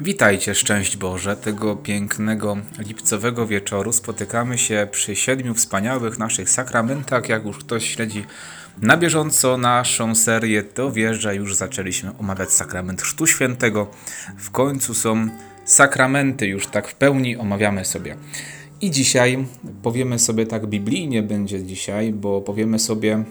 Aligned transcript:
Witajcie, 0.00 0.54
szczęść 0.54 0.96
Boże, 0.96 1.36
tego 1.36 1.76
pięknego 1.76 2.56
lipcowego 2.78 3.46
wieczoru. 3.46 3.92
Spotykamy 3.92 4.58
się 4.58 4.88
przy 4.90 5.16
siedmiu 5.16 5.54
wspaniałych 5.54 6.18
naszych 6.18 6.50
sakramentach. 6.50 7.28
Jak 7.28 7.44
już 7.44 7.58
ktoś 7.58 7.94
śledzi 7.94 8.24
na 8.82 8.96
bieżąco 8.96 9.58
naszą 9.58 10.14
serię, 10.14 10.62
to 10.62 10.92
że 11.12 11.36
już 11.36 11.54
zaczęliśmy 11.54 12.10
omawiać 12.18 12.52
sakrament 12.52 13.02
Chrztu 13.02 13.26
Świętego. 13.26 13.90
W 14.38 14.50
końcu 14.50 14.94
są 14.94 15.28
sakramenty, 15.64 16.46
już 16.46 16.66
tak 16.66 16.88
w 16.88 16.94
pełni 16.94 17.36
omawiamy 17.36 17.84
sobie. 17.84 18.16
I 18.80 18.90
dzisiaj 18.90 19.46
powiemy 19.82 20.18
sobie 20.18 20.46
tak 20.46 20.66
biblijnie 20.66 21.22
będzie 21.22 21.64
dzisiaj, 21.64 22.12
bo 22.12 22.40
powiemy 22.40 22.78
sobie 22.78 23.24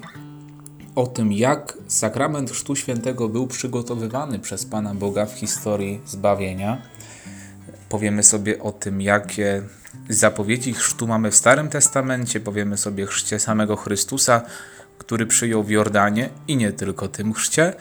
o 0.97 1.07
tym, 1.07 1.31
jak 1.31 1.77
sakrament 1.87 2.51
Chrztu 2.51 2.75
Świętego 2.75 3.29
był 3.29 3.47
przygotowywany 3.47 4.39
przez 4.39 4.65
Pana 4.65 4.95
Boga 4.95 5.25
w 5.25 5.33
historii 5.33 6.01
zbawienia. 6.05 6.81
Powiemy 7.89 8.23
sobie 8.23 8.63
o 8.63 8.71
tym, 8.71 9.01
jakie 9.01 9.63
zapowiedzi 10.09 10.73
chrztu 10.73 11.07
mamy 11.07 11.31
w 11.31 11.35
Starym 11.35 11.69
Testamencie. 11.69 12.39
Powiemy 12.39 12.77
sobie 12.77 13.03
o 13.03 13.07
chrzcie 13.07 13.39
samego 13.39 13.75
Chrystusa, 13.75 14.41
który 14.97 15.25
przyjął 15.25 15.63
w 15.63 15.69
Jordanie 15.69 16.29
i 16.47 16.57
nie 16.57 16.71
tylko 16.71 17.07
tym 17.07 17.33
chrzcie. 17.33 17.73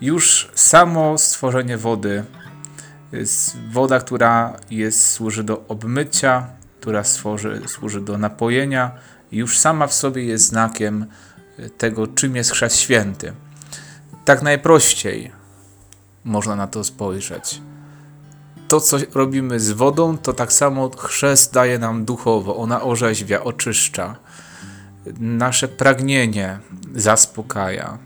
Już 0.01 0.51
samo 0.55 1.19
stworzenie 1.19 1.77
wody, 1.77 2.25
woda, 3.71 4.01
która 4.01 4.57
jest, 4.71 5.11
służy 5.11 5.45
do 5.45 5.65
obmycia, 5.69 6.47
która 6.81 7.05
stworzy, 7.05 7.63
służy 7.67 8.01
do 8.01 8.19
napojenia, 8.19 8.91
już 9.33 9.59
sama 9.59 9.87
w 9.87 9.95
sobie 9.95 10.25
jest 10.25 10.45
znakiem 10.45 11.07
tego, 11.79 12.07
czym 12.07 12.37
jest 12.37 12.51
chrzest 12.51 12.77
święty. 12.77 13.33
Tak 14.25 14.43
najprościej 14.43 15.33
można 16.25 16.57
na 16.57 16.67
to 16.67 16.85
spojrzeć 16.85 17.61
to, 18.69 18.81
co 18.81 18.97
robimy 19.15 19.61
z 19.61 19.71
wodą, 19.71 20.19
to 20.19 20.33
tak 20.33 20.53
samo 20.53 20.91
chrzest 20.99 21.53
daje 21.53 21.79
nam 21.79 22.05
duchowo. 22.05 22.57
Ona 22.57 22.83
orzeźwia, 22.83 23.45
oczyszcza. 23.45 24.17
Nasze 25.21 25.69
pragnienie 25.69 26.59
zaspokaja. 26.95 27.99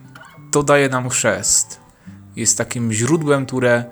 To 0.51 0.63
daje 0.63 0.89
nam 0.89 1.09
chrzest. 1.09 1.81
Jest 2.37 2.59
takim 2.59 2.93
źródłem, 2.93 3.47
które 3.47 3.85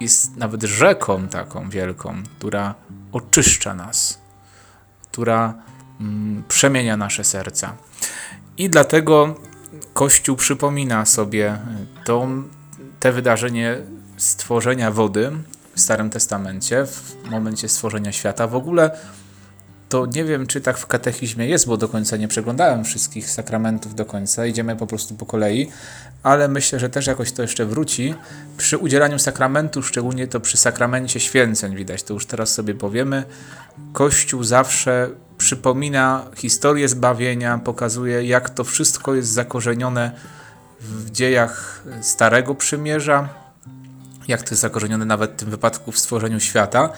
jest 0.00 0.36
nawet 0.36 0.62
rzeką 0.62 1.28
taką 1.28 1.70
wielką, 1.70 2.22
która 2.38 2.74
oczyszcza 3.12 3.74
nas, 3.74 4.18
która 5.02 5.54
mm, 6.00 6.42
przemienia 6.48 6.96
nasze 6.96 7.24
serca. 7.24 7.76
I 8.58 8.70
dlatego 8.70 9.34
Kościół 9.92 10.36
przypomina 10.36 11.06
sobie 11.06 11.58
to, 12.04 12.28
te 13.00 13.12
wydarzenie 13.12 13.76
stworzenia 14.16 14.90
wody, 14.90 15.32
w 15.74 15.80
Starym 15.80 16.10
Testamencie, 16.10 16.86
w 16.86 17.30
momencie 17.30 17.68
stworzenia 17.68 18.12
świata. 18.12 18.46
W 18.46 18.54
ogóle 18.54 18.90
to 19.88 20.06
nie 20.06 20.24
wiem, 20.24 20.46
czy 20.46 20.60
tak 20.60 20.78
w 20.78 20.86
katechizmie 20.86 21.46
jest, 21.46 21.66
bo 21.66 21.76
do 21.76 21.88
końca 21.88 22.16
nie 22.16 22.28
przeglądałem 22.28 22.84
wszystkich 22.84 23.30
sakramentów 23.30 23.94
do 23.94 24.04
końca. 24.04 24.46
Idziemy 24.46 24.76
po 24.76 24.86
prostu 24.86 25.14
po 25.14 25.26
kolei, 25.26 25.70
ale 26.22 26.48
myślę, 26.48 26.80
że 26.80 26.90
też 26.90 27.06
jakoś 27.06 27.32
to 27.32 27.42
jeszcze 27.42 27.66
wróci. 27.66 28.14
Przy 28.56 28.78
udzielaniu 28.78 29.18
sakramentu, 29.18 29.82
szczególnie 29.82 30.26
to 30.26 30.40
przy 30.40 30.56
sakramencie 30.56 31.20
święceń 31.20 31.76
widać, 31.76 32.02
to 32.02 32.14
już 32.14 32.26
teraz 32.26 32.54
sobie 32.54 32.74
powiemy. 32.74 33.24
Kościół 33.92 34.44
zawsze 34.44 35.10
przypomina 35.38 36.26
historię 36.36 36.88
zbawienia, 36.88 37.58
pokazuje, 37.58 38.24
jak 38.24 38.50
to 38.50 38.64
wszystko 38.64 39.14
jest 39.14 39.28
zakorzenione 39.28 40.12
w 40.80 41.10
dziejach 41.10 41.82
Starego 42.02 42.54
Przymierza, 42.54 43.43
jak 44.28 44.42
to 44.42 44.50
jest 44.50 44.62
zakorzenione 44.62 45.04
nawet 45.04 45.32
w 45.32 45.36
tym 45.36 45.50
wypadku 45.50 45.92
w 45.92 45.98
stworzeniu 45.98 46.40
świata. 46.40 46.92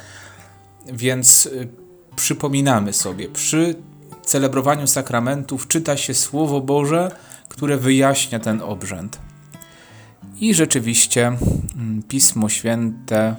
Więc 0.92 1.46
y, 1.46 1.68
przypominamy 2.16 2.92
sobie, 2.92 3.28
przy 3.28 3.74
celebrowaniu 4.22 4.86
sakramentów 4.86 5.68
czyta 5.68 5.96
się 5.96 6.14
Słowo 6.14 6.60
Boże, 6.60 7.10
które 7.48 7.76
wyjaśnia 7.76 8.38
ten 8.38 8.62
obrzęd. 8.62 9.18
I 10.40 10.54
rzeczywiście 10.54 11.26
mm, 11.26 12.02
Pismo 12.08 12.48
Święte 12.48 13.36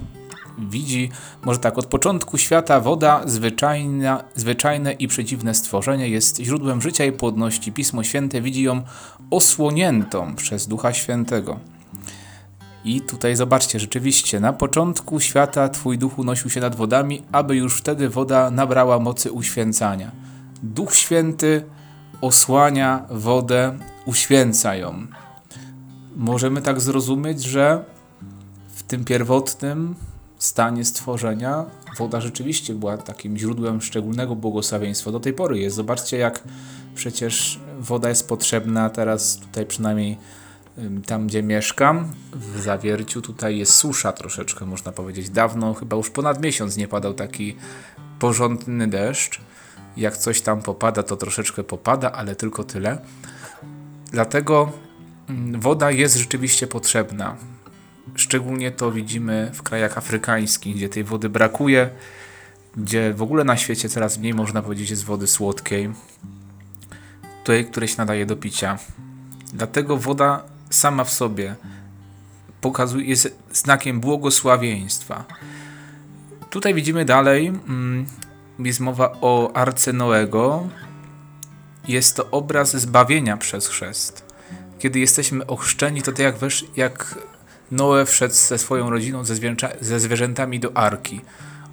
widzi, 0.57 1.09
może 1.45 1.59
tak, 1.59 1.77
od 1.77 1.85
początku 1.85 2.37
świata 2.37 2.79
woda, 2.79 3.21
zwyczajna, 3.25 4.23
zwyczajne 4.35 4.93
i 4.93 5.07
przedziwne 5.07 5.53
stworzenie, 5.53 6.09
jest 6.09 6.37
źródłem 6.37 6.81
życia 6.81 7.05
i 7.05 7.11
płodności. 7.11 7.71
Pismo 7.71 8.03
Święte 8.03 8.41
widzi 8.41 8.63
ją 8.63 8.81
osłoniętą 9.31 10.35
przez 10.35 10.67
Ducha 10.67 10.93
Świętego. 10.93 11.59
I 12.85 13.01
tutaj 13.01 13.35
zobaczcie, 13.35 13.79
rzeczywiście, 13.79 14.39
na 14.39 14.53
początku 14.53 15.19
świata 15.19 15.69
Twój 15.69 15.97
duch 15.97 16.19
unosił 16.19 16.49
się 16.49 16.59
nad 16.59 16.75
wodami, 16.75 17.23
aby 17.31 17.55
już 17.55 17.77
wtedy 17.77 18.09
woda 18.09 18.51
nabrała 18.51 18.99
mocy 18.99 19.31
uświęcania. 19.31 20.11
Duch 20.63 20.95
Święty 20.95 21.63
osłania 22.21 23.05
wodę, 23.09 23.77
uświęca 24.05 24.75
ją. 24.75 25.07
Możemy 26.15 26.61
tak 26.61 26.81
zrozumieć, 26.81 27.43
że 27.43 27.83
w 28.75 28.83
tym 28.83 29.05
pierwotnym 29.05 29.95
stanie 30.37 30.85
stworzenia 30.85 31.65
woda 31.97 32.21
rzeczywiście 32.21 32.73
była 32.73 32.97
takim 32.97 33.37
źródłem 33.37 33.81
szczególnego 33.81 34.35
błogosławieństwa. 34.35 35.11
Do 35.11 35.19
tej 35.19 35.33
pory 35.33 35.59
jest. 35.59 35.75
Zobaczcie, 35.75 36.17
jak 36.17 36.43
przecież 36.95 37.59
woda 37.79 38.09
jest 38.09 38.27
potrzebna 38.27 38.89
teraz 38.89 39.37
tutaj 39.37 39.65
przynajmniej 39.65 40.17
tam 41.05 41.27
gdzie 41.27 41.43
mieszkam, 41.43 42.11
w 42.33 42.59
Zawierciu, 42.59 43.21
tutaj 43.21 43.57
jest 43.57 43.73
susza 43.73 44.11
troszeczkę, 44.13 44.65
można 44.65 44.91
powiedzieć. 44.91 45.29
Dawno, 45.29 45.73
chyba 45.73 45.95
już 45.97 46.09
ponad 46.09 46.41
miesiąc 46.41 46.77
nie 46.77 46.87
padał 46.87 47.13
taki 47.13 47.55
porządny 48.19 48.87
deszcz. 48.87 49.41
Jak 49.97 50.17
coś 50.17 50.41
tam 50.41 50.61
popada, 50.61 51.03
to 51.03 51.17
troszeczkę 51.17 51.63
popada, 51.63 52.11
ale 52.11 52.35
tylko 52.35 52.63
tyle. 52.63 52.97
Dlatego 54.11 54.71
woda 55.57 55.91
jest 55.91 56.15
rzeczywiście 56.15 56.67
potrzebna. 56.67 57.35
Szczególnie 58.15 58.71
to 58.71 58.91
widzimy 58.91 59.51
w 59.53 59.63
krajach 59.63 59.97
afrykańskich, 59.97 60.75
gdzie 60.75 60.89
tej 60.89 61.03
wody 61.03 61.29
brakuje, 61.29 61.89
gdzie 62.77 63.13
w 63.13 63.21
ogóle 63.21 63.43
na 63.43 63.57
świecie 63.57 63.89
coraz 63.89 64.17
mniej 64.17 64.33
można 64.33 64.61
powiedzieć 64.61 64.89
jest 64.89 65.05
wody 65.05 65.27
słodkiej, 65.27 65.89
tej, 67.43 67.65
której 67.65 67.89
się 67.89 67.95
nadaje 67.97 68.25
do 68.25 68.35
picia. 68.35 68.77
Dlatego 69.53 69.97
woda 69.97 70.43
sama 70.69 71.03
w 71.03 71.09
sobie 71.09 71.55
pokazuje, 72.61 73.05
jest 73.05 73.35
znakiem 73.51 73.99
błogosławieństwa. 73.99 75.25
Tutaj 76.49 76.73
widzimy 76.73 77.05
dalej, 77.05 77.47
mm, 77.47 78.05
jest 78.59 78.79
mowa 78.79 79.11
o 79.21 79.51
Arce 79.53 79.93
Noego. 79.93 80.67
Jest 81.87 82.15
to 82.15 82.31
obraz 82.31 82.75
zbawienia 82.75 83.37
przez 83.37 83.67
chrzest. 83.67 84.25
Kiedy 84.79 84.99
jesteśmy 84.99 85.47
ochrzczeni, 85.47 86.01
to 86.01 86.11
tak 86.11 86.19
jak, 86.19 86.37
wesz, 86.37 86.65
jak 86.75 87.15
Noe 87.71 88.05
wszedł 88.05 88.33
ze 88.33 88.57
swoją 88.57 88.89
rodziną, 88.89 89.23
ze, 89.23 89.35
zwierzęta, 89.35 89.69
ze 89.81 89.99
zwierzętami 89.99 90.59
do 90.59 90.77
Arki. 90.77 91.21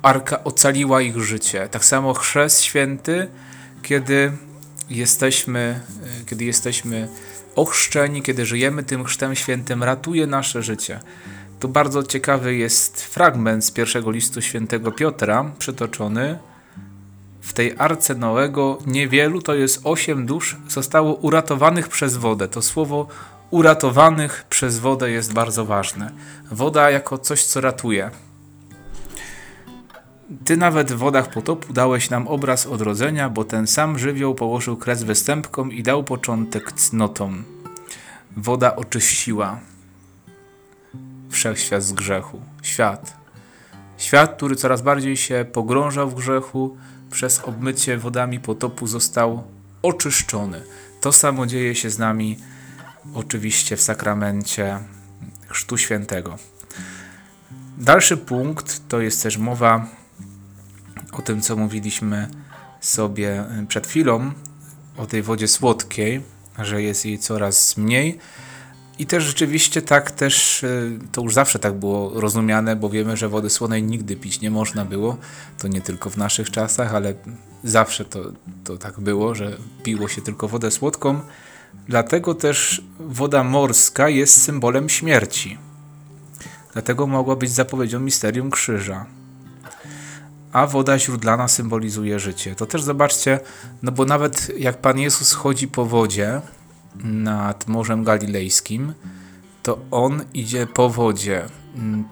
arka 0.03 0.45
ocaliła 0.45 1.01
ich 1.01 1.21
życie. 1.21 1.69
Tak 1.71 1.85
samo 1.85 2.15
chrzest 2.15 2.63
święty, 2.63 3.29
kiedy 3.83 4.33
jesteśmy, 4.91 5.81
e, 6.21 6.25
kiedy 6.27 6.45
jesteśmy 6.45 7.09
ochrzczeni, 7.57 8.23
kiedy 8.23 8.47
żyjemy 8.47 8.83
tym 8.83 9.05
chrztem 9.05 9.35
świętym, 9.35 9.83
ratuje 9.83 10.27
nasze 10.27 10.63
życie. 10.63 11.01
Tu 11.61 11.69
bardzo 11.69 12.03
ciekawy 12.03 12.55
jest 12.55 13.03
fragment 13.03 13.65
z 13.65 13.71
pierwszego 13.71 14.11
listu 14.11 14.43
świętego 14.43 14.93
Piotra, 14.93 15.53
przytoczony. 15.59 16.39
W 17.41 17.53
tej 17.53 17.75
arce 17.79 18.15
Noego 18.15 18.79
niewielu, 18.87 19.43
to 19.43 19.55
jest 19.55 19.81
osiem 19.85 20.27
dusz, 20.27 20.57
zostało 20.69 21.15
uratowanych 21.15 21.89
przez 21.89 22.17
wodę. 22.17 22.49
To 22.49 22.63
słowo 22.63 23.09
uratowanych 23.51 24.45
przez 24.49 24.79
wodę 24.79 25.11
jest 25.11 25.33
bardzo 25.33 25.65
ważne. 25.65 26.11
Woda 26.51 26.91
jako 26.91 27.19
coś, 27.19 27.45
co 27.45 27.61
ratuje. 27.61 28.11
Ty 30.45 30.57
nawet 30.57 30.93
w 30.93 30.97
wodach 30.97 31.31
potopu 31.31 31.73
dałeś 31.73 32.11
nam 32.11 32.29
obraz 32.29 32.67
odrodzenia, 32.67 33.31
bo 33.31 33.45
ten 33.45 33.67
sam 33.67 33.99
żywioł 33.99 34.35
położył 34.35 34.77
kres 34.77 35.03
występkom 35.03 35.73
i 35.73 35.83
dał 35.83 36.05
początek 36.05 36.73
cnotom. 36.73 37.45
Woda 38.37 38.77
oczyściła 38.77 39.61
wszechświat 41.31 41.83
z 41.83 41.93
grzechu. 41.93 42.41
Świat. 42.63 43.17
Świat, 43.99 44.37
który 44.37 44.57
coraz 44.57 44.83
bardziej 44.83 45.17
się 45.17 45.47
pogrążał 45.53 46.11
w 46.11 46.15
grzechu, 46.15 46.77
przez 47.11 47.41
obmycie 47.41 47.99
wodami 47.99 48.41
potopu 48.41 48.87
został 48.87 49.43
oczyszczony. 49.83 50.63
To 51.01 51.13
samo 51.13 51.47
dzieje 51.47 51.75
się 51.75 51.91
z 51.91 51.99
nami 51.99 52.39
oczywiście 53.15 53.77
w 53.77 53.81
sakramencie 53.81 54.79
Chrztu 55.49 55.79
Świętego. 55.79 56.39
Dalszy 57.79 58.17
punkt 58.17 58.89
to 58.89 59.01
jest 59.01 59.23
też 59.23 59.39
mowa 59.39 59.87
o 61.19 61.23
tym, 61.23 61.41
co 61.41 61.57
mówiliśmy 61.57 62.29
sobie 62.81 63.45
przed 63.69 63.87
chwilą, 63.87 64.33
o 64.97 65.07
tej 65.07 65.23
wodzie 65.23 65.49
słodkiej, 65.49 66.23
że 66.59 66.83
jest 66.83 67.07
jej 67.07 67.19
coraz 67.19 67.77
mniej. 67.77 68.19
I 68.99 69.07
też 69.07 69.25
rzeczywiście 69.25 69.83
tak 69.83 70.11
też, 70.11 70.63
y, 70.63 70.99
to 71.13 71.23
już 71.23 71.35
zawsze 71.35 71.59
tak 71.59 71.75
było 71.75 72.21
rozumiane, 72.21 72.77
bo 72.77 72.89
wiemy, 72.89 73.17
że 73.17 73.29
wody 73.29 73.51
słonej 73.51 73.83
nigdy 73.83 74.17
pić 74.17 74.41
nie 74.41 74.51
można 74.51 74.85
było. 74.85 75.17
To 75.59 75.69
nie 75.69 75.81
tylko 75.81 76.11
w 76.11 76.17
naszych 76.17 76.51
czasach, 76.51 76.95
ale 76.95 77.15
zawsze 77.65 78.05
to, 78.05 78.21
to 78.65 78.77
tak 78.77 79.01
było, 79.01 79.35
że 79.35 79.57
piło 79.83 80.09
się 80.09 80.23
tylko 80.23 80.49
wodę 80.49 80.71
słodką. 80.71 81.21
Dlatego 81.89 82.35
też 82.35 82.83
woda 83.01 83.45
morska 83.45 84.09
jest 84.09 84.43
symbolem 84.43 84.89
śmierci. 84.89 85.59
Dlatego 86.73 87.07
mogła 87.07 87.37
być 87.37 87.51
zapowiedzią 87.51 88.01
misterium 88.01 88.51
krzyża. 88.51 89.07
A 90.55 90.67
woda 90.67 90.99
źródlana 90.99 91.49
symbolizuje 91.49 92.19
życie. 92.19 92.55
To 92.55 92.67
też 92.67 92.83
zobaczcie, 92.83 93.41
no 93.83 93.93
bo 93.93 94.05
nawet 94.05 94.59
jak 94.59 94.81
Pan 94.81 94.99
Jezus 94.99 95.33
chodzi 95.33 95.69
po 95.69 95.87
wodzie 95.87 96.41
nad 97.05 97.69
Morzem 97.69 98.05
Galilejskim, 98.05 98.93
to 99.63 99.79
On 99.91 100.25
idzie 100.35 100.67
po 100.67 100.91
wodzie. 100.91 101.47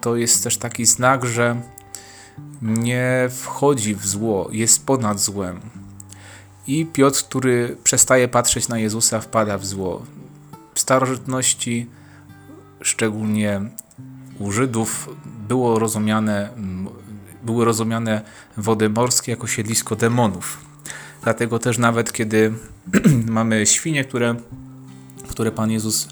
To 0.01 0.15
jest 0.15 0.43
też 0.43 0.57
taki 0.57 0.85
znak, 0.85 1.25
że 1.25 1.61
nie 2.61 3.29
wchodzi 3.31 3.95
w 3.95 4.07
zło, 4.07 4.49
jest 4.51 4.85
ponad 4.85 5.19
złem. 5.19 5.59
I 6.67 6.85
Piotr, 6.85 7.23
który 7.23 7.77
przestaje 7.83 8.27
patrzeć 8.27 8.67
na 8.67 8.79
Jezusa, 8.79 9.19
wpada 9.19 9.57
w 9.57 9.65
zło. 9.65 10.05
W 10.73 10.79
starożytności, 10.79 11.89
szczególnie 12.81 13.61
u 14.39 14.51
Żydów, 14.51 15.09
było 15.47 15.79
rozumiane, 15.79 16.49
były 17.43 17.65
rozumiane 17.65 18.21
wody 18.57 18.89
morskie 18.89 19.31
jako 19.31 19.47
siedlisko 19.47 19.95
demonów. 19.95 20.57
Dlatego 21.23 21.59
też 21.59 21.77
nawet 21.77 22.11
kiedy 22.11 22.53
mamy 23.27 23.65
świnie, 23.65 24.03
które, 24.03 24.35
które 25.27 25.51
Pan 25.51 25.71
Jezus 25.71 26.07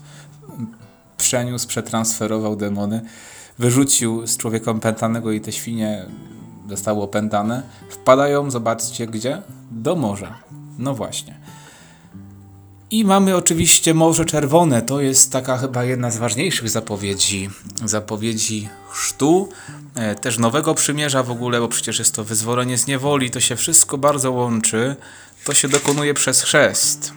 przeniósł, 1.17 1.67
przetransferował 1.67 2.55
demony, 2.55 3.01
wyrzucił 3.59 4.27
z 4.27 4.37
człowieka 4.37 4.71
opętanego 4.71 5.31
i 5.31 5.41
te 5.41 5.51
świnie 5.51 6.05
zostały 6.69 7.01
opętane, 7.01 7.63
wpadają, 7.89 8.51
zobaczcie 8.51 9.07
gdzie? 9.07 9.41
Do 9.71 9.95
morza. 9.95 10.39
No 10.77 10.95
właśnie. 10.95 11.40
I 12.91 13.05
mamy 13.05 13.35
oczywiście 13.35 13.93
Morze 13.93 14.25
Czerwone. 14.25 14.81
To 14.81 15.01
jest 15.01 15.31
taka 15.31 15.57
chyba 15.57 15.83
jedna 15.83 16.11
z 16.11 16.17
ważniejszych 16.17 16.69
zapowiedzi, 16.69 17.49
zapowiedzi 17.85 18.69
chrztu, 18.89 19.49
e, 19.95 20.15
też 20.15 20.37
Nowego 20.37 20.75
Przymierza 20.75 21.23
w 21.23 21.31
ogóle, 21.31 21.59
bo 21.59 21.67
przecież 21.67 21.99
jest 21.99 22.15
to 22.15 22.23
wyzwolenie 22.23 22.77
z 22.77 22.87
niewoli. 22.87 23.31
To 23.31 23.39
się 23.39 23.55
wszystko 23.55 23.97
bardzo 23.97 24.31
łączy. 24.31 24.95
To 25.43 25.53
się 25.53 25.67
dokonuje 25.67 26.13
przez 26.13 26.41
chrzest. 26.41 27.13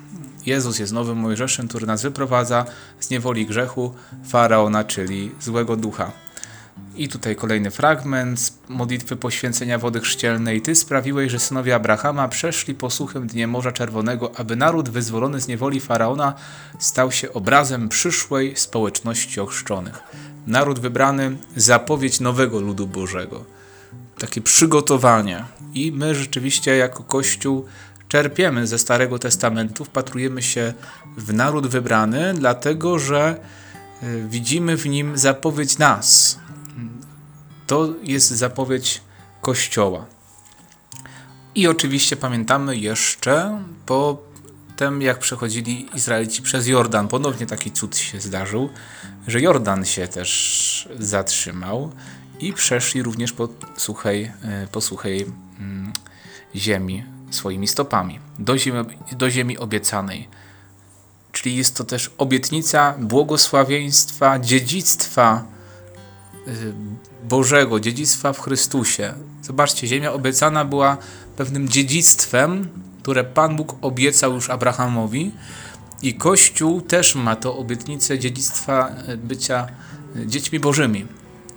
Jezus 0.47 0.79
jest 0.79 0.93
nowym 0.93 1.19
Mojżeszem, 1.19 1.69
który 1.69 1.87
nas 1.87 2.03
wyprowadza 2.03 2.65
z 3.01 3.11
niewoli 3.11 3.47
grzechu 3.47 3.95
Faraona, 4.29 4.85
czyli 4.85 5.31
złego 5.41 5.77
ducha. 5.77 6.13
I 6.97 7.09
tutaj 7.09 7.37
kolejny 7.37 7.71
fragment 7.71 8.41
z 8.41 8.53
modlitwy 8.69 9.17
poświęcenia 9.17 9.79
wody 9.79 10.01
chrzcielnej. 10.01 10.63
Ty 10.63 10.75
sprawiłeś, 10.75 11.33
że 11.33 11.39
synowie 11.39 11.75
Abrahama 11.75 12.29
przeszli 12.29 12.75
po 12.75 12.91
suchym 12.91 13.27
dnie 13.27 13.47
Morza 13.47 13.73
Czerwonego, 13.73 14.33
aby 14.37 14.57
naród 14.57 14.89
wyzwolony 14.89 15.41
z 15.41 15.49
niewoli 15.49 15.81
Faraona 15.81 16.35
stał 16.79 17.13
się 17.13 17.33
obrazem 17.33 17.89
przyszłej 17.89 18.57
społeczności 18.57 19.41
ochrzczonych. 19.41 20.03
Naród 20.47 20.79
wybrany, 20.79 21.37
zapowiedź 21.57 22.21
nowego 22.21 22.61
ludu 22.61 22.87
Bożego. 22.87 23.45
Takie 24.19 24.41
przygotowanie. 24.41 25.45
I 25.75 25.93
my 25.93 26.15
rzeczywiście 26.15 26.77
jako 26.77 27.03
Kościół 27.03 27.65
czerpiemy 28.09 28.67
ze 28.67 28.79
Starego 28.79 29.19
Testamentu, 29.19 29.85
wpatrujemy 29.85 30.43
się 30.43 30.73
w 31.17 31.35
naród 31.35 31.67
wybrany, 31.67 32.35
dlatego 32.35 32.99
że 32.99 33.37
y, 34.03 34.25
widzimy 34.29 34.77
w 34.77 34.87
nim 34.87 35.19
zapowiedź 35.19 35.79
nas, 35.79 36.39
to 37.75 37.89
jest 38.03 38.31
zapowiedź 38.31 39.01
Kościoła. 39.41 40.07
I 41.55 41.69
oczywiście 41.69 42.17
pamiętamy 42.17 42.77
jeszcze 42.77 43.63
po 43.87 44.23
tym, 44.77 45.03
jak 45.03 45.19
przechodzili 45.19 45.89
Izraelici 45.95 46.43
przez 46.43 46.67
Jordan. 46.67 47.09
Ponownie 47.09 47.47
taki 47.47 47.71
cud 47.71 47.97
się 47.97 48.21
zdarzył, 48.21 48.69
że 49.27 49.41
Jordan 49.41 49.85
się 49.85 50.09
też 50.09 50.89
zatrzymał 50.99 51.93
i 52.41 52.53
przeszli 52.53 53.03
również 53.03 53.33
po 53.33 53.49
suchej, 53.77 54.25
e, 54.25 54.67
po 54.73 54.81
suchej 54.81 55.27
mm, 55.59 55.93
ziemi 56.57 57.05
swoimi 57.31 57.69
stopami 57.69 58.21
do 58.39 58.59
ziemi, 58.59 58.99
do 59.13 59.31
ziemi 59.31 59.59
obiecanej. 59.59 60.29
Czyli 61.33 61.57
jest 61.57 61.77
to 61.77 61.85
też 61.85 62.11
obietnica 62.19 62.95
błogosławieństwa, 62.99 64.39
dziedzictwa 64.39 65.55
Y, 66.49 66.75
Bożego, 67.29 67.81
dziedzictwa 67.81 68.33
w 68.33 68.41
Chrystusie. 68.41 69.15
Zobaczcie, 69.43 69.87
ziemia 69.87 70.13
obiecana 70.13 70.65
była 70.65 70.97
pewnym 71.37 71.69
dziedzictwem, 71.69 72.69
które 73.03 73.25
Pan 73.25 73.57
Bóg 73.57 73.77
obiecał 73.83 74.35
już 74.35 74.51
Abrahamowi 74.51 75.33
i 76.03 76.15
Kościół 76.15 76.81
też 76.81 77.15
ma 77.15 77.37
to 77.37 77.57
obietnicę 77.57 78.19
dziedzictwa 78.19 78.91
y, 79.09 79.17
bycia 79.17 79.67
y, 80.17 80.27
dziećmi 80.27 80.61
Bożymi, 80.61 81.07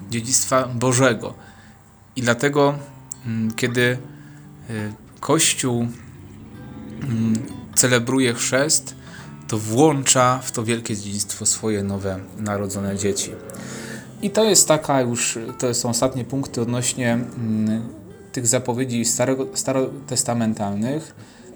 dziedzictwa 0.09 0.67
Bożego. 0.67 1.33
I 2.15 2.21
dlatego, 2.21 2.79
mm, 3.25 3.53
kiedy 3.53 3.97
Kościół 5.19 5.87
mm, 7.03 7.35
celebruje 7.75 8.33
chrzest, 8.33 8.95
to 9.47 9.57
włącza 9.57 10.39
w 10.43 10.51
to 10.51 10.63
wielkie 10.63 10.95
dziedzictwo 10.95 11.45
swoje 11.45 11.83
nowe 11.83 12.19
narodzone 12.37 12.97
dzieci. 12.97 13.31
I 14.21 14.29
to 14.29 14.43
jest 14.43 14.67
taka 14.67 15.01
już, 15.01 15.39
to 15.59 15.73
są 15.73 15.89
ostatnie 15.89 16.25
punkty 16.25 16.61
odnośnie 16.61 17.13
mm, 17.13 17.89
tych 18.31 18.47
zapowiedzi 18.47 19.05
starego, 19.05 19.47
starotestamentalnych. 19.53 21.15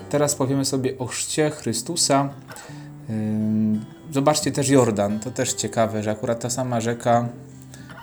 Teraz 0.10 0.36
powiemy 0.36 0.66
sobie 0.66 0.98
o 0.98 1.06
chrzcie 1.06 1.50
Chrystusa. 1.50 2.30
Zobaczcie 4.12 4.52
też 4.52 4.70
Jordan, 4.70 5.20
to 5.20 5.32
też 5.32 5.54
ciekawe, 5.54 6.04
że 6.04 6.12
akurat 6.12 6.40
ta 6.40 6.50
sama 6.50 6.82
rzeka, 6.82 7.30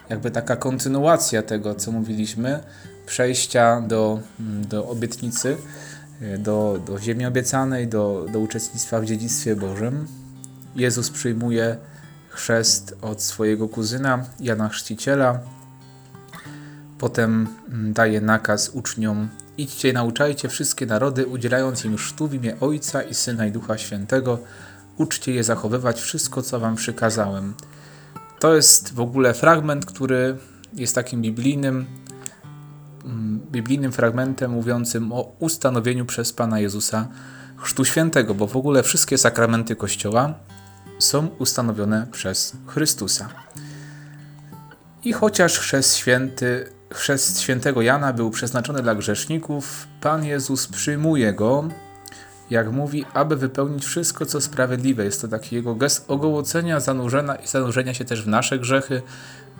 jakby 0.08 0.30
taka 0.30 0.56
kontynuacja 0.56 1.42
tego, 1.42 1.74
co 1.74 1.92
mówiliśmy, 1.92 2.60
przejścia 3.06 3.80
do, 3.80 4.20
mm, 4.40 4.66
do 4.66 4.88
obietnicy, 4.88 5.56
y, 6.22 6.38
do, 6.38 6.80
do 6.86 6.98
ziemi 6.98 7.26
obiecanej, 7.26 7.88
do, 7.88 8.26
do 8.32 8.40
uczestnictwa 8.40 9.00
w 9.00 9.04
dziedzictwie 9.04 9.56
Bożym. 9.56 10.06
Jezus 10.76 11.10
przyjmuje 11.10 11.76
chrzest 12.28 12.96
od 13.02 13.22
swojego 13.22 13.68
kuzyna 13.68 14.24
Jana 14.40 14.68
Chrzciciela. 14.68 15.38
Potem 16.98 17.46
mm, 17.68 17.92
daje 17.92 18.20
nakaz 18.20 18.68
uczniom: 18.68 19.28
Idźcie 19.58 19.92
nauczajcie 19.92 20.48
wszystkie 20.48 20.86
narody, 20.86 21.26
udzielając 21.26 21.84
im 21.84 21.96
chrztu 21.96 22.28
w 22.28 22.34
imię 22.34 22.56
Ojca 22.60 23.02
i 23.02 23.14
Syna 23.14 23.46
i 23.46 23.52
Ducha 23.52 23.78
Świętego. 23.78 24.38
Uczcie 24.96 25.32
je 25.32 25.44
zachowywać 25.44 26.00
wszystko, 26.00 26.42
co 26.42 26.60
wam 26.60 26.76
przykazałem. 26.76 27.54
To 28.38 28.54
jest 28.54 28.94
w 28.94 29.00
ogóle 29.00 29.34
fragment, 29.34 29.86
który 29.86 30.36
jest 30.72 30.94
takim 30.94 31.22
biblijnym 31.22 31.86
mm, 33.04 33.40
biblijnym 33.52 33.92
fragmentem 33.92 34.50
mówiącym 34.50 35.12
o 35.12 35.32
ustanowieniu 35.38 36.04
przez 36.04 36.32
Pana 36.32 36.60
Jezusa 36.60 37.08
Chrztu 37.56 37.84
Świętego, 37.84 38.34
bo 38.34 38.46
w 38.46 38.56
ogóle 38.56 38.82
wszystkie 38.82 39.18
sakramenty 39.18 39.76
Kościoła 39.76 40.34
są 40.98 41.26
ustanowione 41.26 42.06
przez 42.12 42.56
Chrystusa. 42.66 43.28
I 45.04 45.12
chociaż 45.12 45.58
chrzest 45.58 45.96
święty, 45.96 46.72
chrzest 46.94 47.40
świętego 47.40 47.82
Jana 47.82 48.12
był 48.12 48.30
przeznaczony 48.30 48.82
dla 48.82 48.94
grzeszników, 48.94 49.86
Pan 50.00 50.24
Jezus 50.24 50.66
przyjmuje 50.66 51.32
go, 51.32 51.68
jak 52.50 52.72
mówi, 52.72 53.04
aby 53.14 53.36
wypełnić 53.36 53.84
wszystko, 53.84 54.26
co 54.26 54.40
sprawiedliwe. 54.40 55.04
Jest 55.04 55.20
to 55.20 55.28
taki 55.28 55.56
jego 55.56 55.74
gest 55.74 56.04
ogołocenia, 56.08 56.80
zanurzenia, 56.80 57.38
zanurzenia 57.44 57.94
się 57.94 58.04
też 58.04 58.22
w 58.22 58.28
nasze 58.28 58.58
grzechy. 58.58 59.02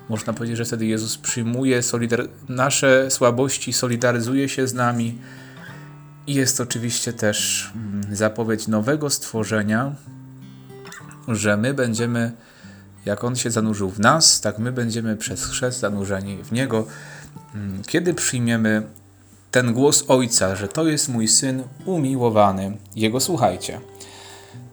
Można 0.09 0.33
powiedzieć, 0.33 0.57
że 0.57 0.65
wtedy 0.65 0.87
Jezus 0.87 1.19
przyjmuje 1.19 1.81
nasze 2.49 3.11
słabości, 3.11 3.73
solidaryzuje 3.73 4.49
się 4.49 4.67
z 4.67 4.75
nami. 4.75 5.19
I 6.27 6.35
jest 6.35 6.61
oczywiście 6.61 7.13
też 7.13 7.71
mm, 7.75 8.17
zapowiedź 8.17 8.69
nowego 8.69 9.11
stworzenia, 9.11 9.93
że 11.35 11.57
my 11.57 11.75
będziemy, 11.75 12.33
jak 13.05 13.25
On 13.25 13.37
się 13.37 13.51
zanurzył 13.51 13.91
w 13.91 14.01
nas, 14.01 14.41
tak 14.41 14.59
my 14.59 14.73
będziemy 14.73 15.17
przez 15.17 15.45
chrzest 15.45 15.81
zanurzeni 15.81 16.39
w 16.45 16.53
Niego. 16.53 16.87
Mm, 17.55 17.83
kiedy 17.87 18.15
przyjmiemy 18.15 18.83
ten 19.51 19.73
głos 19.73 20.05
Ojca, 20.09 20.57
że 20.57 20.69
to 20.69 20.89
jest 20.89 21.09
mój 21.09 21.29
Syn 21.29 21.63
umiłowany, 21.85 22.77
Jego 22.97 23.21
słuchajcie. 23.21 23.81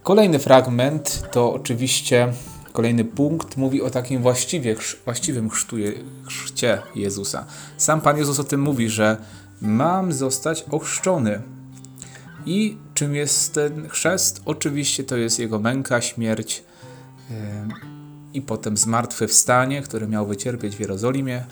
Kolejny 0.02 0.38
fragment 0.38 1.22
to 1.32 1.52
oczywiście 1.52 2.32
kolejny 2.72 3.04
punkt 3.04 3.56
mówi 3.56 3.82
o 3.82 3.90
takim 3.90 4.22
właściwie, 4.22 4.76
właściwym 5.04 5.50
chrztu, 5.50 5.76
chrzcie 6.26 6.82
Jezusa. 6.94 7.44
Sam 7.76 8.00
Pan 8.00 8.16
Jezus 8.16 8.40
o 8.40 8.44
tym 8.44 8.60
mówi, 8.60 8.88
że 8.88 9.16
mam 9.60 10.12
zostać 10.12 10.64
ochrzczony. 10.70 11.40
I 12.46 12.76
czym 12.94 13.14
jest 13.14 13.54
ten 13.54 13.88
chrzest? 13.88 14.42
Oczywiście 14.44 15.04
to 15.04 15.16
jest 15.16 15.38
jego 15.38 15.58
męka, 15.58 16.00
śmierć 16.00 16.64
i 18.34 18.42
potem 18.42 18.76
zmartwychwstanie, 18.76 19.82
które 19.82 20.08
miał 20.08 20.26
wycierpieć 20.26 20.76
w 20.76 20.80
Jerozolimie. 20.80 21.44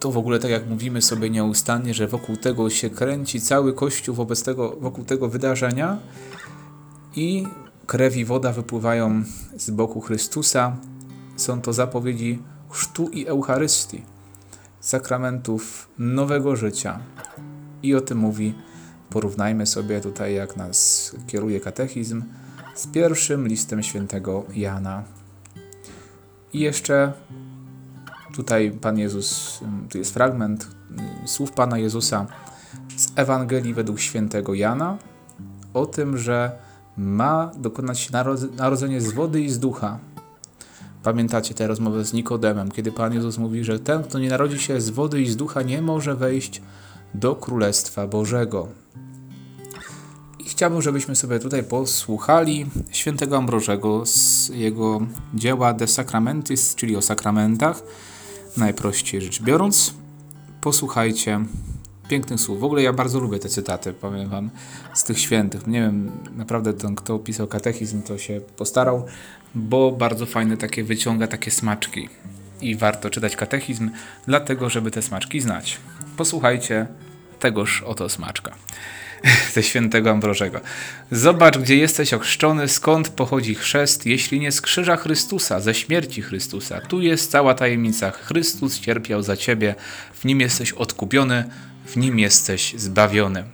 To 0.00 0.10
w 0.10 0.16
ogóle 0.16 0.38
tak 0.38 0.50
jak 0.50 0.68
mówimy 0.68 1.02
sobie 1.02 1.30
nieustannie, 1.30 1.94
że 1.94 2.06
wokół 2.06 2.36
tego 2.36 2.70
się 2.70 2.90
kręci 2.90 3.40
cały 3.40 3.72
Kościół 3.72 4.14
wobec 4.14 4.42
tego, 4.42 4.76
wokół 4.80 5.04
tego 5.04 5.28
wydarzenia 5.28 5.98
i 7.16 7.46
krew 7.86 8.16
i 8.16 8.24
woda 8.24 8.52
wypływają 8.52 9.22
z 9.56 9.70
boku 9.70 10.00
Chrystusa. 10.00 10.76
Są 11.36 11.60
to 11.60 11.72
zapowiedzi 11.72 12.42
chrztu 12.70 13.08
i 13.08 13.26
Eucharystii, 13.26 14.02
sakramentów 14.80 15.88
nowego 15.98 16.56
życia. 16.56 16.98
I 17.82 17.94
o 17.94 18.00
tym 18.00 18.18
mówi 18.18 18.54
Porównajmy 19.10 19.66
sobie 19.66 20.00
tutaj, 20.00 20.34
jak 20.34 20.56
nas 20.56 21.12
kieruje 21.26 21.60
katechizm 21.60 22.22
z 22.74 22.86
pierwszym 22.86 23.48
listem 23.48 23.82
świętego 23.82 24.44
Jana. 24.54 25.02
I 26.52 26.60
jeszcze 26.60 27.12
tutaj 28.34 28.70
Pan 28.70 28.98
Jezus, 28.98 29.60
tu 29.90 29.98
jest 29.98 30.14
fragment 30.14 30.68
słów 31.26 31.52
Pana 31.52 31.78
Jezusa 31.78 32.26
z 32.96 33.12
Ewangelii 33.16 33.74
według 33.74 34.00
świętego 34.00 34.54
Jana 34.54 34.98
o 35.74 35.86
tym, 35.86 36.18
że 36.18 36.52
ma 36.96 37.50
dokonać 37.56 38.00
się 38.00 38.10
narodzenie 38.56 39.00
z 39.00 39.12
wody 39.12 39.40
i 39.40 39.50
z 39.50 39.58
ducha. 39.58 39.98
Pamiętacie 41.02 41.54
tę 41.54 41.66
rozmowę 41.66 42.04
z 42.04 42.12
Nikodemem, 42.12 42.70
kiedy 42.70 42.92
Pan 42.92 43.14
Jezus 43.14 43.38
mówi, 43.38 43.64
że 43.64 43.78
ten, 43.78 44.02
kto 44.02 44.18
nie 44.18 44.28
narodzi 44.28 44.58
się 44.58 44.80
z 44.80 44.90
wody 44.90 45.22
i 45.22 45.30
z 45.30 45.36
ducha, 45.36 45.62
nie 45.62 45.82
może 45.82 46.14
wejść 46.14 46.62
do 47.14 47.34
Królestwa 47.34 48.06
Bożego. 48.06 48.68
Chciałbym, 50.50 50.82
żebyśmy 50.82 51.16
sobie 51.16 51.38
tutaj 51.38 51.64
posłuchali 51.64 52.66
świętego 52.90 53.36
Ambrożego 53.36 54.06
z 54.06 54.48
jego 54.48 55.00
dzieła 55.34 55.72
De 55.74 55.86
Sacramentis, 55.86 56.74
czyli 56.74 56.96
o 56.96 57.02
sakramentach, 57.02 57.82
najprościej 58.56 59.20
rzecz 59.20 59.42
biorąc. 59.42 59.94
Posłuchajcie 60.60 61.40
pięknych 62.08 62.40
słów. 62.40 62.60
W 62.60 62.64
ogóle 62.64 62.82
ja 62.82 62.92
bardzo 62.92 63.20
lubię 63.20 63.38
te 63.38 63.48
cytaty, 63.48 63.92
powiem 63.92 64.28
wam, 64.28 64.50
z 64.94 65.04
tych 65.04 65.18
świętych. 65.18 65.66
Nie 65.66 65.80
wiem, 65.80 66.10
naprawdę 66.36 66.72
ten, 66.72 66.94
kto 66.94 67.18
pisał 67.18 67.46
katechizm, 67.46 68.02
to 68.02 68.18
się 68.18 68.40
postarał, 68.56 69.06
bo 69.54 69.92
bardzo 69.92 70.26
fajne 70.26 70.56
takie 70.56 70.84
wyciąga 70.84 71.26
takie 71.26 71.50
smaczki. 71.50 72.08
I 72.60 72.76
warto 72.76 73.10
czytać 73.10 73.36
katechizm, 73.36 73.90
dlatego, 74.26 74.70
żeby 74.70 74.90
te 74.90 75.02
smaczki 75.02 75.40
znać. 75.40 75.78
Posłuchajcie 76.16 76.86
tegoż 77.38 77.82
oto 77.82 78.08
smaczka 78.08 78.52
ze 79.54 79.62
świętego 79.62 80.10
Ambrożego. 80.10 80.60
Zobacz, 81.10 81.58
gdzie 81.58 81.76
jesteś 81.76 82.14
ochrzczony, 82.14 82.68
skąd 82.68 83.08
pochodzi 83.08 83.54
chrzest, 83.54 84.06
jeśli 84.06 84.40
nie 84.40 84.52
z 84.52 84.60
krzyża 84.60 84.96
Chrystusa, 84.96 85.60
ze 85.60 85.74
śmierci 85.74 86.22
Chrystusa. 86.22 86.80
Tu 86.80 87.00
jest 87.00 87.30
cała 87.30 87.54
tajemnica. 87.54 88.10
Chrystus 88.10 88.80
cierpiał 88.80 89.22
za 89.22 89.36
ciebie, 89.36 89.74
w 90.14 90.24
nim 90.24 90.40
jesteś 90.40 90.72
odkupiony, 90.72 91.44
w 91.86 91.96
nim 91.96 92.18
jesteś 92.18 92.74
zbawiony. 92.76 93.44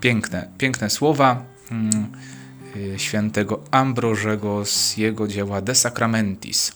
Piękne, 0.00 0.48
piękne 0.58 0.90
słowa 0.90 1.44
hmm, 1.68 2.12
świętego 2.96 3.64
Ambrożego 3.70 4.64
z 4.64 4.96
jego 4.96 5.28
dzieła 5.28 5.60
De 5.60 5.74
Sacramentis. 5.74 6.72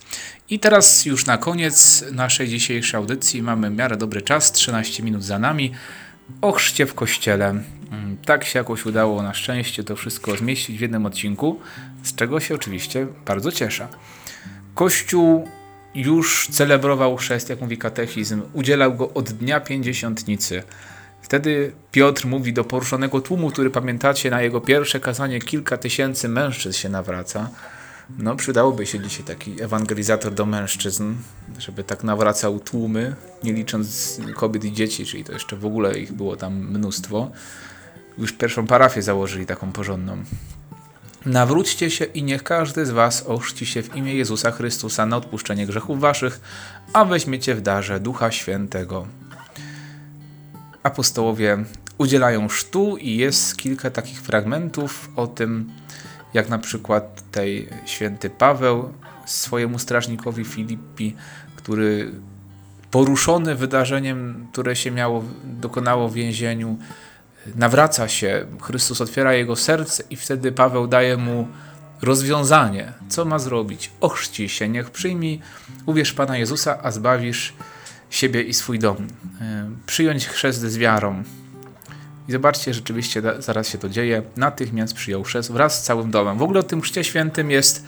I 0.50 0.58
teraz 0.58 1.06
już 1.06 1.26
na 1.26 1.38
koniec 1.38 2.04
naszej 2.12 2.49
dzisiejszej 2.49 2.99
audycji 2.99 3.42
mamy 3.42 3.70
miarę 3.70 3.96
dobry 3.96 4.23
czas, 4.23 4.52
13 4.52 5.02
minut 5.02 5.25
za 5.25 5.38
nami 5.38 5.73
o 6.40 6.52
chrzcie 6.52 6.87
w 6.87 6.95
kościele. 6.95 7.47
Mm, 7.47 8.16
tak 8.25 8.45
się 8.45 8.59
jakoś 8.59 8.87
udało 8.87 9.23
na 9.23 9.35
szczęście 9.35 9.85
to 9.85 9.97
wszystko 9.97 10.37
zmieścić 10.37 10.78
w 10.78 10.80
jednym 10.80 11.06
odcinku, 11.06 11.61
z 12.02 12.14
czego 12.14 12.40
się 12.40 12.54
oczywiście 12.54 13.06
bardzo 13.26 13.52
cieszę. 13.52 13.88
Kościół 14.75 15.49
już 15.95 16.49
celebrował 16.50 17.16
chrzest, 17.16 17.50
jak 17.50 17.61
mówi 17.61 17.78
katechizm, 17.78 18.42
udzielał 18.52 18.95
go 18.95 19.14
od 19.14 19.33
dnia 19.33 19.61
pięćdziesiątnicy. 19.61 20.62
Wtedy 21.23 21.73
Piotr 21.92 22.26
mówi 22.26 22.52
do 22.52 22.64
poruszonego 22.64 23.21
tłumu, 23.21 23.50
który 23.50 23.71
pamiętacie, 23.71 24.30
na 24.30 24.42
jego 24.42 24.61
pierwsze 24.61 25.00
kazanie 25.00 25.40
kilka 25.40 25.76
tysięcy 25.76 26.28
mężczyzn 26.28 26.78
się 26.78 26.88
nawraca. 26.88 27.50
No, 28.18 28.36
przydałoby 28.36 28.86
się 28.86 29.00
dzisiaj 29.00 29.25
taki 29.25 29.62
ewangelizator 29.62 30.34
do 30.34 30.46
mężczyzn, 30.46 31.14
żeby 31.58 31.84
tak 31.84 32.04
nawracał 32.04 32.60
tłumy, 32.60 33.16
nie 33.44 33.52
licząc 33.52 34.20
kobiet 34.34 34.64
i 34.64 34.72
dzieci, 34.72 35.06
czyli 35.06 35.25
to 35.25 35.32
jeszcze 35.32 35.56
w 35.56 35.66
ogóle 35.66 35.98
ich 35.98 36.12
było 36.12 36.36
tam 36.36 36.54
mnóstwo. 36.54 37.30
Już 38.18 38.32
pierwszą 38.32 38.66
parafię 38.66 39.02
założyli 39.02 39.46
taką 39.46 39.72
porządną. 39.72 40.25
Nawróćcie 41.26 41.90
się 41.90 42.04
i 42.04 42.22
niech 42.22 42.42
każdy 42.42 42.86
z 42.86 42.90
was 42.90 43.22
ochrzci 43.22 43.66
się 43.66 43.82
w 43.82 43.96
imię 43.96 44.14
Jezusa 44.14 44.50
Chrystusa 44.50 45.06
na 45.06 45.16
odpuszczenie 45.16 45.66
grzechów 45.66 46.00
waszych, 46.00 46.40
a 46.92 47.04
weźmiecie 47.04 47.54
w 47.54 47.60
darze 47.60 48.00
Ducha 48.00 48.30
Świętego. 48.30 49.06
Apostołowie 50.82 51.64
udzielają 51.98 52.48
sztu 52.48 52.96
i 52.96 53.16
jest 53.16 53.56
kilka 53.56 53.90
takich 53.90 54.22
fragmentów 54.22 55.10
o 55.16 55.26
tym, 55.26 55.70
jak 56.36 56.48
na 56.48 56.58
przykład 56.58 57.30
tej 57.30 57.68
święty 57.86 58.30
Paweł 58.30 58.92
swojemu 59.26 59.78
strażnikowi 59.78 60.44
Filipi, 60.44 61.16
który 61.56 62.12
poruszony 62.90 63.54
wydarzeniem, 63.54 64.46
które 64.52 64.76
się 64.76 64.90
miało, 64.90 65.24
dokonało 65.44 66.08
w 66.08 66.14
więzieniu, 66.14 66.78
nawraca 67.54 68.08
się, 68.08 68.46
Chrystus 68.62 69.00
otwiera 69.00 69.34
jego 69.34 69.56
serce 69.56 70.02
i 70.10 70.16
wtedy 70.16 70.52
Paweł 70.52 70.86
daje 70.86 71.16
mu 71.16 71.48
rozwiązanie, 72.02 72.92
co 73.08 73.24
ma 73.24 73.38
zrobić. 73.38 73.90
Ochrzci 74.00 74.48
się, 74.48 74.68
niech 74.68 74.90
przyjmij, 74.90 75.40
uwierz 75.86 76.12
Pana 76.12 76.36
Jezusa, 76.38 76.78
a 76.82 76.90
zbawisz 76.90 77.52
siebie 78.10 78.42
i 78.42 78.54
swój 78.54 78.78
dom. 78.78 78.96
E, 79.40 79.70
przyjąć 79.86 80.28
chrzest 80.28 80.60
z 80.60 80.78
wiarą, 80.78 81.22
i 82.28 82.33
zobaczcie, 82.33 82.75
rzeczywiście 82.75 83.23
zaraz 83.38 83.68
się 83.68 83.78
to 83.78 83.88
dzieje. 83.88 84.23
Natychmiast 84.37 84.95
przyjął 84.95 85.23
chrzest 85.23 85.52
wraz 85.52 85.83
z 85.83 85.83
całym 85.83 86.11
domem. 86.11 86.38
W 86.38 86.42
ogóle 86.42 86.61
o 86.61 86.62
tym 86.62 86.80
chrzcie 86.80 87.04
świętym 87.04 87.50
jest 87.50 87.85